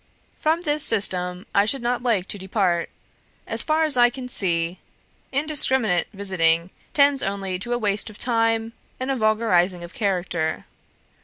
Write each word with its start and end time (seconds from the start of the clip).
From 0.39 0.63
this 0.63 0.83
system 0.83 1.45
I 1.53 1.65
should 1.65 1.83
not 1.83 2.01
like 2.01 2.27
to 2.29 2.39
depart; 2.39 2.89
as 3.45 3.61
far 3.61 3.83
as 3.83 3.97
I 3.97 4.09
can 4.09 4.27
see, 4.29 4.79
Indiscriminate 5.31 6.07
visiting 6.11 6.71
tends 6.95 7.21
only 7.21 7.59
to 7.59 7.73
a 7.73 7.77
waste 7.77 8.09
of 8.09 8.17
time 8.17 8.73
and 8.99 9.11
a 9.11 9.15
vulgarising 9.15 9.83
of 9.83 9.93
character. 9.93 10.65